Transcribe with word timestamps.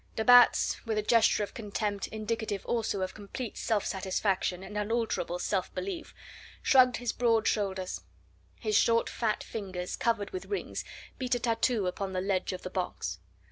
De 0.15 0.25
Batz, 0.25 0.83
with 0.83 0.97
a 0.97 1.03
gesture 1.03 1.43
of 1.43 1.53
contempt 1.53 2.07
indicative 2.07 2.65
also 2.65 3.01
of 3.03 3.13
complete 3.13 3.55
self 3.55 3.85
satisfaction 3.85 4.63
and 4.63 4.75
unalterable 4.75 5.37
self 5.37 5.71
belief, 5.75 6.11
shrugged 6.63 6.97
his 6.97 7.11
broad 7.11 7.47
shoulders. 7.47 8.01
His 8.59 8.75
short 8.75 9.07
fat 9.11 9.43
fingers, 9.43 9.95
covered 9.95 10.31
with 10.31 10.45
rings, 10.45 10.83
beat 11.19 11.35
a 11.35 11.39
tattoo 11.39 11.85
upon 11.85 12.13
the 12.13 12.19
ledge 12.21 12.51
of 12.51 12.63
the 12.63 12.71
box. 12.71 13.19